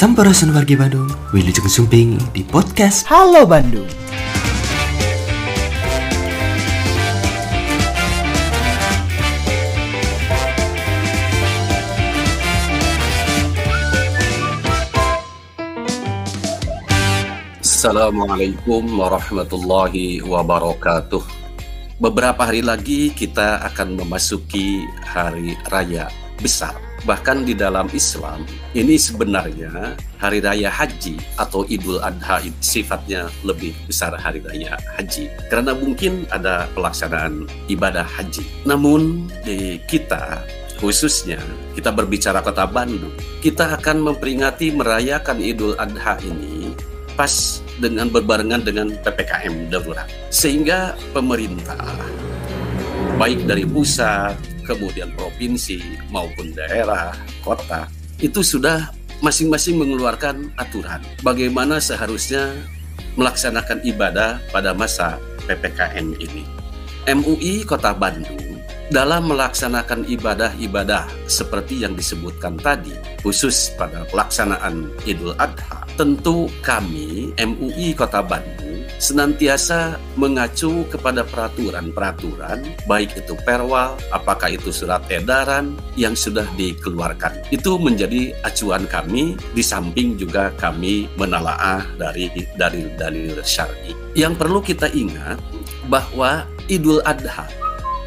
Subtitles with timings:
[0.00, 3.84] Sampurasun wargi Bandung, Wilujeng Sumping di podcast Halo Bandung.
[17.60, 21.20] Assalamualaikum warahmatullahi wabarakatuh.
[22.00, 26.08] Beberapa hari lagi kita akan memasuki hari raya
[26.40, 26.89] besar.
[27.08, 28.44] Bahkan di dalam Islam,
[28.76, 35.32] ini sebenarnya hari raya haji atau Idul Adha sifatnya lebih besar hari raya haji.
[35.48, 38.44] Karena mungkin ada pelaksanaan ibadah haji.
[38.68, 40.44] Namun di kita
[40.80, 41.40] khususnya
[41.76, 43.12] kita berbicara kota Bandung,
[43.44, 46.72] kita akan memperingati merayakan Idul Adha ini
[47.16, 50.08] pas dengan berbarengan dengan PPKM darurat.
[50.32, 51.76] Sehingga pemerintah
[53.20, 54.32] baik dari pusat,
[54.70, 55.82] kemudian provinsi
[56.14, 57.10] maupun daerah,
[57.42, 57.90] kota
[58.22, 62.54] itu sudah masing-masing mengeluarkan aturan bagaimana seharusnya
[63.18, 65.18] melaksanakan ibadah pada masa
[65.50, 66.46] PPKM ini.
[67.10, 68.38] MUI Kota Bandung
[68.92, 77.96] dalam melaksanakan ibadah-ibadah seperti yang disebutkan tadi, khusus pada pelaksanaan Idul Adha, tentu kami MUI
[77.96, 86.48] Kota Bandung senantiasa mengacu kepada peraturan-peraturan baik itu perwal, apakah itu surat edaran yang sudah
[86.58, 87.46] dikeluarkan.
[87.54, 93.94] Itu menjadi acuan kami di samping juga kami menalaah dari dalil-dalil syar'i.
[94.18, 95.38] Yang perlu kita ingat
[95.86, 97.60] bahwa Idul Adha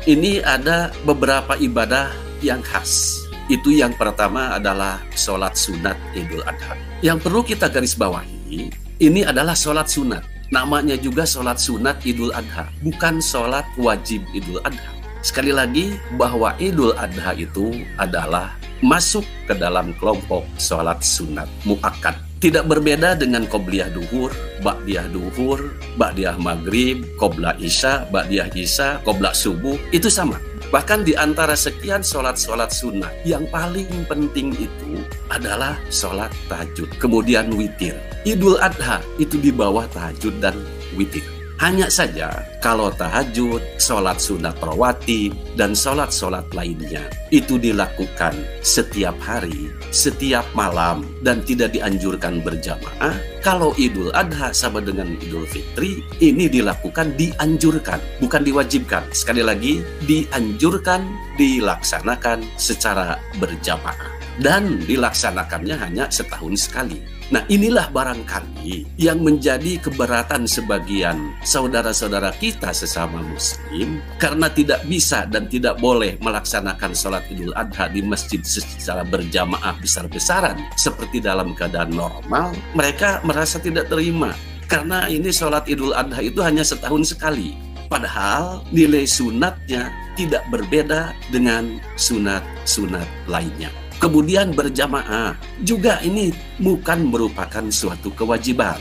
[0.04, 2.12] ini ada beberapa ibadah
[2.44, 3.24] yang khas.
[3.48, 6.76] Itu yang pertama adalah sholat sunat Idul Adha.
[7.04, 10.33] Yang perlu kita garis bawahi, ini adalah sholat sunat.
[10.52, 14.92] Namanya juga sholat sunat Idul Adha, bukan sholat wajib Idul Adha.
[15.24, 22.20] Sekali lagi, bahwa Idul Adha itu adalah masuk ke dalam kelompok sholat sunat muakkad.
[22.44, 24.28] Tidak berbeda dengan qobliyah duhur,
[24.60, 25.64] ba'diyah duhur,
[25.96, 30.36] ba'diyah maghrib, qobla isya, ba'diyah isya, qobla subuh, itu sama.
[30.74, 37.94] Bahkan di antara sekian sholat-sholat sunnah, yang paling penting itu adalah sholat tahajud, kemudian witir.
[38.26, 40.58] Idul Adha itu di bawah tahajud dan
[40.98, 41.22] witir.
[41.64, 50.44] Hanya saja kalau tahajud, sholat sunat rawatib, dan sholat-sholat lainnya itu dilakukan setiap hari, setiap
[50.52, 53.16] malam, dan tidak dianjurkan berjamaah.
[53.40, 59.08] Kalau Idul Adha sama dengan Idul Fitri, ini dilakukan dianjurkan, bukan diwajibkan.
[59.16, 61.00] Sekali lagi, dianjurkan,
[61.40, 64.12] dilaksanakan secara berjamaah.
[64.36, 67.13] Dan dilaksanakannya hanya setahun sekali.
[67.34, 75.50] Nah inilah barangkali yang menjadi keberatan sebagian saudara-saudara kita sesama muslim karena tidak bisa dan
[75.50, 82.54] tidak boleh melaksanakan sholat idul adha di masjid secara berjamaah besar-besaran seperti dalam keadaan normal
[82.78, 84.30] mereka merasa tidak terima.
[84.70, 87.58] Karena ini sholat idul adha itu hanya setahun sekali.
[87.90, 93.74] Padahal nilai sunatnya tidak berbeda dengan sunat-sunat lainnya
[94.04, 95.40] kemudian berjamaah.
[95.64, 98.76] Juga ini bukan merupakan suatu kewajiban.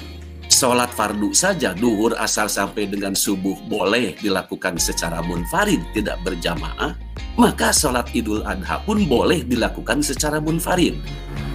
[0.50, 6.99] Sholat fardu saja duhur asal sampai dengan subuh boleh dilakukan secara munfarid, tidak berjamaah.
[7.38, 10.99] Maka sholat idul adha pun boleh dilakukan secara munfarid.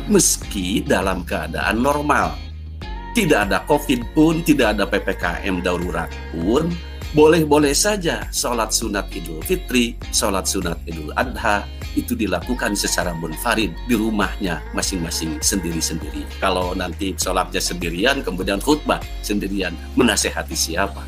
[0.08, 2.40] Meski dalam keadaan normal.
[3.12, 6.72] Tidak ada covid pun, tidak ada PPKM darurat pun,
[7.18, 11.66] boleh-boleh saja sholat sunat idul fitri, sholat sunat idul adha,
[11.98, 16.22] itu dilakukan secara munfarid di rumahnya masing-masing sendiri-sendiri.
[16.38, 21.02] Kalau nanti sholatnya sendirian, kemudian khutbah sendirian, menasehati siapa?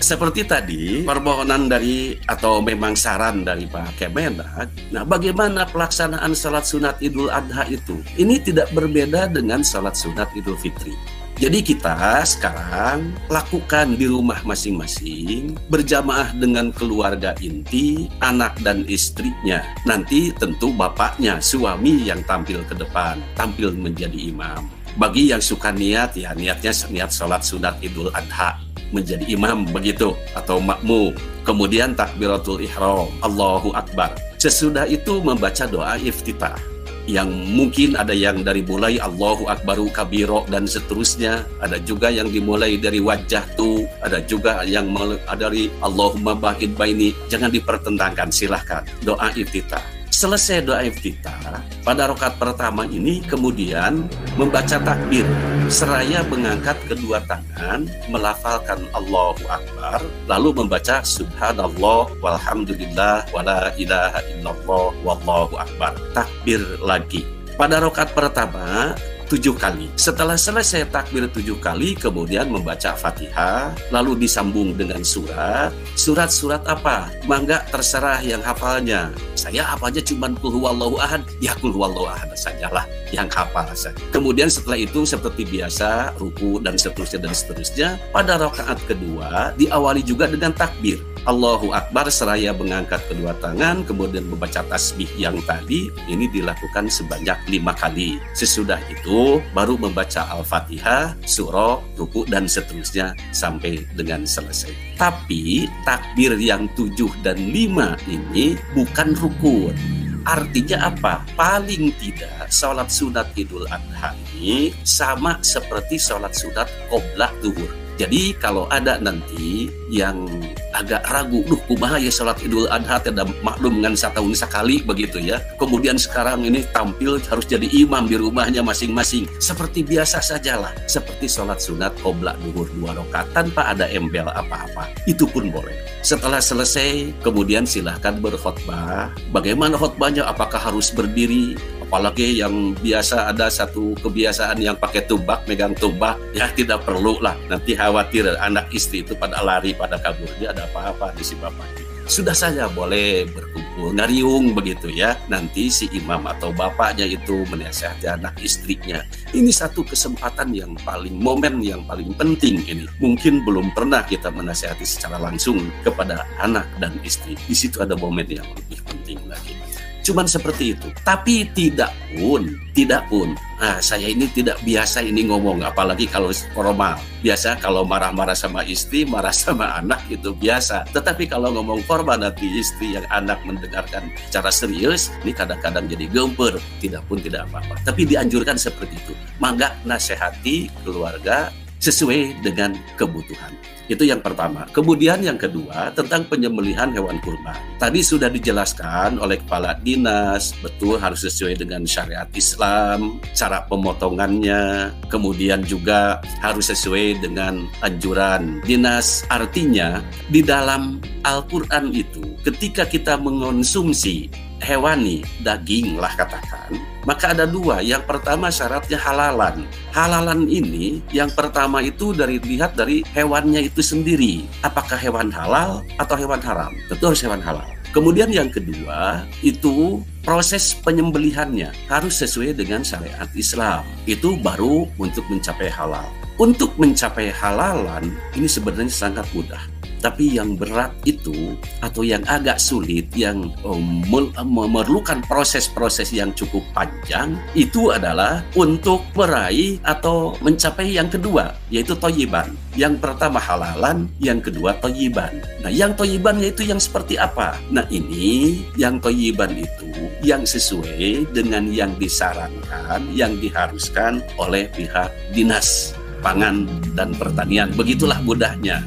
[0.00, 7.04] Seperti tadi, permohonan dari atau memang saran dari Pak Kemenak, nah bagaimana pelaksanaan sholat sunat
[7.04, 8.00] idul adha itu?
[8.16, 11.21] Ini tidak berbeda dengan sholat sunat idul fitri.
[11.42, 19.58] Jadi kita sekarang lakukan di rumah masing-masing berjamaah dengan keluarga inti, anak dan istrinya.
[19.82, 24.70] Nanti tentu bapaknya, suami yang tampil ke depan, tampil menjadi imam.
[24.94, 28.62] Bagi yang suka niat, ya niatnya niat sholat sunat idul adha
[28.94, 31.10] menjadi imam begitu atau makmum.
[31.42, 34.14] Kemudian takbiratul ihram, Allahu Akbar.
[34.38, 36.71] Sesudah itu membaca doa iftitah
[37.10, 41.46] yang mungkin ada yang dari mulai Allahu Akbaru kabiro dan seterusnya.
[41.58, 43.86] Ada juga yang dimulai dari wajah tu.
[44.02, 44.90] Ada juga yang
[45.34, 47.10] dari Allahumma bahid baini.
[47.26, 48.86] Jangan dipertentangkan silahkan.
[49.02, 49.82] Doa iftitah.
[50.12, 54.06] Selesai doa iftitah pada rokat pertama ini kemudian
[54.36, 55.24] membaca takbir
[55.72, 65.56] seraya mengangkat kedua tangan melafalkan Allahu Akbar lalu membaca subhanallah walhamdulillah wala ilaha illallah wallahu
[65.56, 67.24] akbar takbir lagi
[67.56, 68.92] pada rokat pertama
[69.32, 69.88] tujuh kali.
[69.96, 75.72] Setelah selesai takbir tujuh kali, kemudian membaca fatihah, lalu disambung dengan surat.
[75.96, 77.08] Surat-surat apa?
[77.24, 79.08] Mangga terserah yang hafalnya.
[79.32, 83.94] Saya hafalnya cuma kulhuwallahu ahad, ya kulhuwallahu ahad sajalah yang hafal saja.
[84.10, 87.88] Kemudian setelah itu seperti biasa, ruku dan seterusnya dan seterusnya.
[88.10, 91.12] Pada rakaat kedua diawali juga dengan takbir.
[91.22, 97.70] Allahu Akbar seraya mengangkat kedua tangan kemudian membaca tasbih yang tadi ini dilakukan sebanyak lima
[97.78, 106.34] kali sesudah itu baru membaca Al-Fatihah surah ruku dan seterusnya sampai dengan selesai tapi takbir
[106.42, 111.26] yang tujuh dan lima ini bukan rukun Artinya apa?
[111.34, 117.81] Paling tidak sholat sunat idul adha ini sama seperti sholat sunat qoblak duhur.
[118.02, 120.26] Jadi kalau ada nanti yang
[120.74, 125.38] agak ragu, duh kumaha ya sholat idul adha tidak maklum dengan setahun sekali begitu ya.
[125.54, 129.30] Kemudian sekarang ini tampil harus jadi imam di rumahnya masing-masing.
[129.38, 134.90] Seperti biasa sajalah, seperti sholat sunat qoblak duhur dua rakaat tanpa ada embel apa-apa.
[135.06, 135.78] Itu pun boleh.
[136.02, 139.14] Setelah selesai, kemudian silahkan berkhutbah.
[139.30, 140.26] Bagaimana khutbahnya?
[140.26, 141.54] Apakah harus berdiri?
[141.92, 147.36] Apalagi yang biasa ada satu kebiasaan yang pakai tumbak megang tumbak ya tidak perlu lah
[147.52, 150.32] nanti khawatir anak istri itu pada lari pada kabur.
[150.40, 155.14] Dia ada apa-apa di si bapak sudah saja boleh berkumpul ngariung begitu ya.
[155.30, 159.06] Nanti si imam atau bapaknya itu menasihati anak istrinya.
[159.30, 162.90] Ini satu kesempatan yang paling momen yang paling penting ini.
[162.98, 167.38] Mungkin belum pernah kita menasihati secara langsung kepada anak dan istri.
[167.46, 169.71] Di situ ada momen yang lebih penting lagi
[170.02, 170.90] Cuman seperti itu.
[171.06, 173.38] Tapi tidak pun, tidak pun.
[173.62, 176.98] Nah, saya ini tidak biasa ini ngomong, apalagi kalau formal.
[177.22, 180.90] Biasa kalau marah-marah sama istri, marah sama anak itu biasa.
[180.90, 186.58] Tetapi kalau ngomong formal nanti istri yang anak mendengarkan secara serius, ini kadang-kadang jadi gemper.
[186.82, 187.78] Tidak pun tidak apa-apa.
[187.86, 189.14] Tapi dianjurkan seperti itu.
[189.38, 193.50] Mangga nasihati keluarga sesuai dengan kebutuhan.
[193.90, 194.64] Itu yang pertama.
[194.70, 197.58] Kemudian yang kedua tentang penyembelihan hewan kurban.
[197.82, 205.66] Tadi sudah dijelaskan oleh kepala dinas, betul harus sesuai dengan syariat Islam, cara pemotongannya, kemudian
[205.66, 209.26] juga harus sesuai dengan anjuran dinas.
[209.28, 209.98] Artinya
[210.30, 214.30] di dalam Al-Qur'an itu ketika kita mengonsumsi
[214.62, 217.82] hewani, daging lah katakan, maka ada dua.
[217.82, 219.66] Yang pertama syaratnya halalan.
[219.90, 224.46] Halalan ini yang pertama itu dari lihat dari hewannya itu sendiri.
[224.62, 226.72] Apakah hewan halal atau hewan haram?
[226.86, 227.66] Tentu harus hewan halal.
[227.92, 233.84] Kemudian yang kedua itu proses penyembelihannya harus sesuai dengan syariat Islam.
[234.08, 236.08] Itu baru untuk mencapai halal.
[236.40, 239.71] Untuk mencapai halalan ini sebenarnya sangat mudah
[240.02, 244.02] tapi yang berat itu atau yang agak sulit yang um,
[244.42, 252.50] memerlukan proses-proses yang cukup panjang itu adalah untuk meraih atau mencapai yang kedua yaitu toyiban
[252.74, 255.30] yang pertama halalan yang kedua toyiban
[255.62, 257.54] nah yang toyiban yaitu yang seperti apa?
[257.70, 259.86] Nah ini yang toyiban itu
[260.26, 266.66] yang sesuai dengan yang disarankan yang diharuskan oleh pihak dinas pangan
[266.98, 267.70] dan pertanian.
[267.78, 268.82] Begitulah mudahnya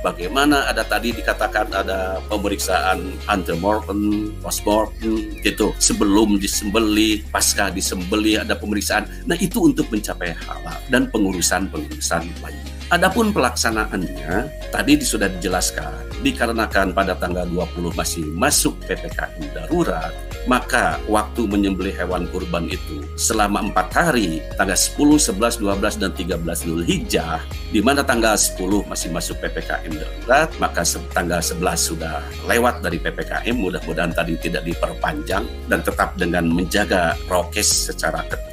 [0.00, 9.06] bagaimana ada tadi dikatakan ada pemeriksaan antemortem, postmortem gitu sebelum disembeli, pasca disembeli ada pemeriksaan.
[9.28, 12.64] Nah itu untuk mencapai halal dan pengurusan-pengurusan lain.
[12.90, 21.44] Adapun pelaksanaannya tadi sudah dijelaskan dikarenakan pada tanggal 20 masih masuk PPKM darurat maka waktu
[21.44, 27.40] menyembelih hewan kurban itu selama empat hari tanggal 10, 11, 12 dan 13 Dhul Hijjah
[27.70, 30.82] di mana tanggal 10 masih masuk PPKM darurat maka
[31.12, 32.18] tanggal 11 sudah
[32.48, 38.49] lewat dari PPKM mudah-mudahan tadi tidak diperpanjang dan tetap dengan menjaga prokes secara ketat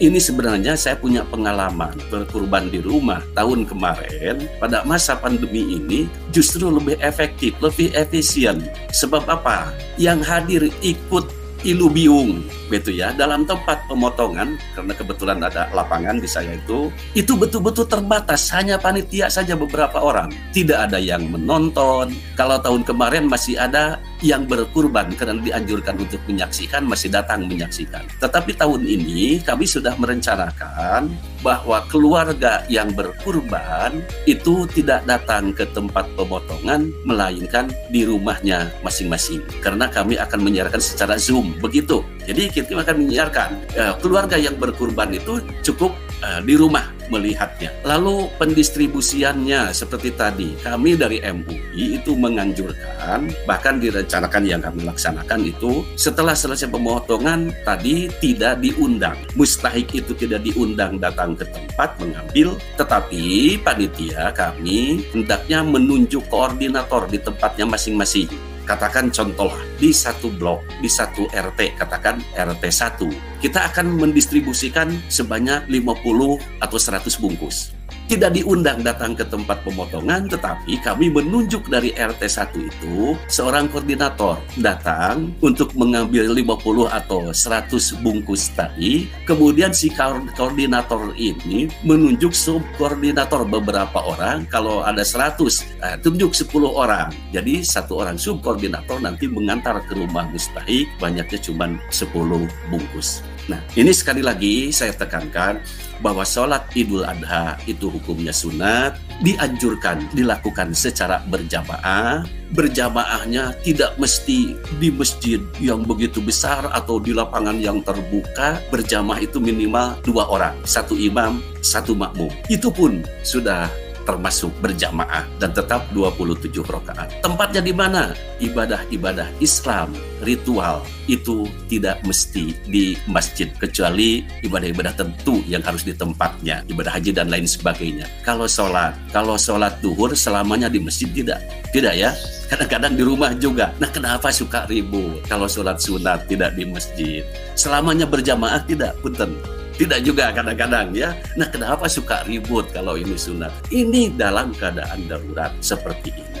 [0.00, 4.48] ini sebenarnya saya punya pengalaman berkurban di rumah tahun kemarin.
[4.56, 8.64] Pada masa pandemi ini justru lebih efektif lebih efisien.
[8.92, 9.70] Sebab apa?
[10.00, 13.10] Yang hadir ikut ilubiung gitu ya.
[13.16, 18.50] Dalam tempat pemotongan karena kebetulan ada lapangan di saya itu itu betul-betul terbatas.
[18.52, 20.30] Hanya panitia saja beberapa orang.
[20.52, 22.12] Tidak ada yang menonton.
[22.36, 28.02] Kalau tahun kemarin masih ada yang berkurban karena dianjurkan untuk menyaksikan masih datang menyaksikan.
[28.18, 31.06] Tetapi tahun ini kami sudah merencanakan
[31.38, 39.38] bahwa keluarga yang berkurban itu tidak datang ke tempat pemotongan melainkan di rumahnya masing-masing.
[39.62, 45.16] Karena kami akan menyiarkan secara Zoom begitu jadi kita akan menyiarkan ya, keluarga yang berkurban
[45.16, 47.72] itu cukup uh, di rumah melihatnya.
[47.88, 55.82] Lalu pendistribusiannya seperti tadi, kami dari MUI itu menganjurkan, bahkan direncanakan yang kami laksanakan itu
[55.96, 59.16] setelah selesai pemotongan tadi tidak diundang.
[59.34, 67.16] Mustahik itu tidak diundang datang ke tempat mengambil, tetapi panitia kami hendaknya menunjuk koordinator di
[67.16, 68.28] tempatnya masing-masing
[68.68, 69.48] katakan contoh
[69.80, 76.76] di satu blok, di satu RT, katakan RT 1, kita akan mendistribusikan sebanyak 50 atau
[76.76, 77.77] 100 bungkus
[78.08, 84.40] tidak diundang datang ke tempat pemotongan, tetapi kami menunjuk dari RT 1 itu seorang koordinator
[84.56, 89.04] datang untuk mengambil 50 atau 100 bungkus tadi.
[89.28, 94.48] Kemudian si koordinator ini menunjuk subkoordinator beberapa orang.
[94.48, 97.12] Kalau ada 100, eh, tunjuk 10 orang.
[97.28, 103.20] Jadi satu orang subkoordinator nanti mengantar ke rumah mustahik, banyaknya cuma 10 bungkus.
[103.48, 105.56] Nah, ini sekali lagi saya tekankan
[106.00, 112.26] bahwa sholat Idul Adha itu hukumnya sunat, dianjurkan dilakukan secara berjamaah.
[112.48, 118.56] Berjamaahnya tidak mesti di masjid yang begitu besar atau di lapangan yang terbuka.
[118.72, 122.32] Berjamaah itu minimal dua orang, satu imam, satu makmum.
[122.48, 123.68] Itu pun sudah
[124.08, 127.20] termasuk berjamaah dan tetap 27 rakaat.
[127.20, 128.16] Tempatnya di mana?
[128.40, 129.92] Ibadah-ibadah Islam,
[130.24, 130.80] ritual
[131.12, 137.28] itu tidak mesti di masjid kecuali ibadah-ibadah tentu yang harus di tempatnya, ibadah haji dan
[137.28, 138.08] lain sebagainya.
[138.24, 141.44] Kalau sholat, kalau sholat duhur selamanya di masjid tidak,
[141.76, 142.16] tidak ya.
[142.50, 143.76] Kadang-kadang di rumah juga.
[143.76, 145.20] Nah kenapa suka ribut?
[145.28, 147.20] Kalau sholat sunat tidak di masjid,
[147.52, 149.36] selamanya berjamaah tidak, punten
[149.78, 151.14] tidak juga kadang-kadang ya.
[151.38, 153.54] Nah, kenapa suka ribut kalau ini sunat?
[153.70, 156.34] Ini dalam keadaan darurat seperti ini.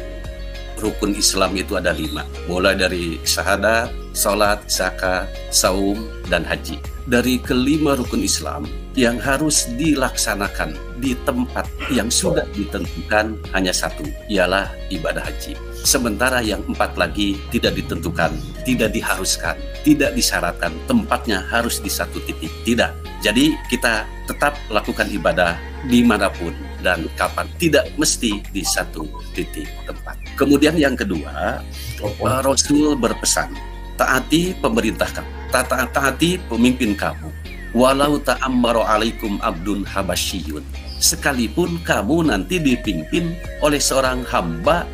[0.78, 2.26] Rukun Islam itu ada lima.
[2.50, 6.82] Mulai dari syahadat, salat, zakat, saum, dan haji.
[7.06, 8.66] Dari kelima rukun Islam
[8.98, 15.67] yang harus dilaksanakan di tempat yang sudah ditentukan hanya satu, ialah ibadah haji.
[15.86, 18.34] Sementara yang empat lagi tidak ditentukan,
[18.66, 19.54] tidak diharuskan,
[19.86, 22.50] tidak disyaratkan, tempatnya harus di satu titik.
[22.66, 25.56] Tidak, jadi kita tetap lakukan ibadah
[25.86, 27.46] di mana pun dan kapan.
[27.56, 30.18] Tidak mesti di satu titik tempat.
[30.34, 31.62] Kemudian yang kedua,
[32.02, 33.54] uh, Rasul berpesan,
[33.94, 37.30] taati pemerintah kamu, ta taati pemimpin kamu.
[37.76, 40.64] Walau ta'ammaro alaikum abdun habasyiyun.
[40.98, 44.88] Sekalipun kamu nanti dipimpin oleh seorang hamba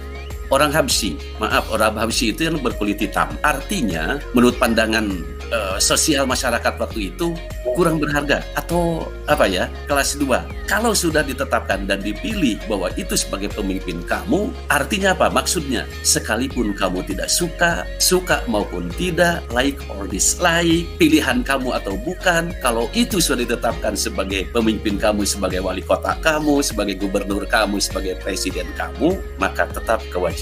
[0.50, 1.16] orang Habsyi.
[1.40, 3.32] Maaf, orang Habsyi itu yang berkulit hitam.
[3.44, 5.08] Artinya, menurut pandangan
[5.52, 7.34] uh, sosial masyarakat waktu itu
[7.74, 10.30] kurang berharga atau apa ya kelas 2
[10.70, 17.02] kalau sudah ditetapkan dan dipilih bahwa itu sebagai pemimpin kamu artinya apa maksudnya sekalipun kamu
[17.02, 23.42] tidak suka suka maupun tidak like or dislike pilihan kamu atau bukan kalau itu sudah
[23.42, 29.66] ditetapkan sebagai pemimpin kamu sebagai wali kota kamu sebagai gubernur kamu sebagai presiden kamu maka
[29.66, 30.33] tetap kewajiban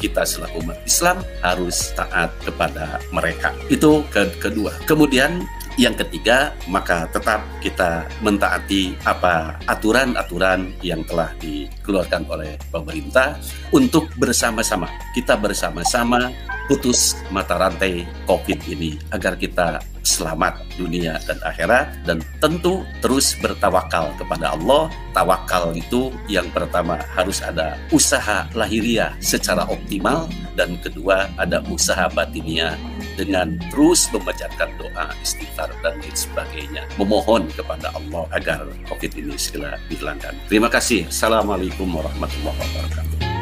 [0.00, 7.10] kita selaku umat Islam harus taat kepada mereka itu ke kedua kemudian yang ketiga, maka
[7.10, 13.34] tetap kita mentaati apa aturan-aturan yang telah dikeluarkan oleh pemerintah
[13.74, 14.86] untuk bersama-sama.
[15.18, 16.30] Kita bersama-sama
[16.70, 24.12] putus mata rantai COVID ini agar kita selamat dunia dan akhirat dan tentu terus bertawakal
[24.20, 24.92] kepada Allah.
[25.16, 32.76] Tawakal itu yang pertama harus ada usaha lahiriah secara optimal dan kedua ada usaha batinia
[33.14, 39.78] dengan terus membacakan doa istighfar dan lain sebagainya memohon kepada Allah agar COVID ini segera
[39.86, 40.34] dihilangkan.
[40.50, 41.06] Terima kasih.
[41.08, 43.33] Assalamualaikum warahmatullahi wabarakatuh.